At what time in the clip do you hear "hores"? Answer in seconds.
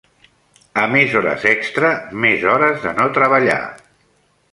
1.19-1.45, 2.53-2.81